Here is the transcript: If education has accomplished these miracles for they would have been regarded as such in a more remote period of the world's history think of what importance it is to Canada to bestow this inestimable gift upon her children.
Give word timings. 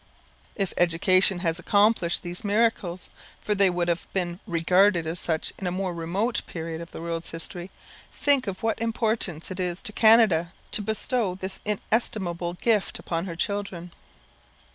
If 0.55 0.73
education 0.77 1.41
has 1.41 1.59
accomplished 1.59 2.23
these 2.23 2.43
miracles 2.43 3.11
for 3.39 3.53
they 3.53 3.69
would 3.69 3.87
have 3.87 4.07
been 4.13 4.39
regarded 4.47 5.05
as 5.05 5.19
such 5.19 5.53
in 5.59 5.67
a 5.67 5.71
more 5.71 5.93
remote 5.93 6.41
period 6.47 6.81
of 6.81 6.89
the 6.89 6.99
world's 7.03 7.29
history 7.29 7.69
think 8.11 8.47
of 8.47 8.63
what 8.63 8.81
importance 8.81 9.51
it 9.51 9.59
is 9.59 9.83
to 9.83 9.93
Canada 9.93 10.53
to 10.71 10.81
bestow 10.81 11.35
this 11.35 11.59
inestimable 11.65 12.55
gift 12.55 12.97
upon 12.97 13.27
her 13.27 13.35
children. 13.35 13.91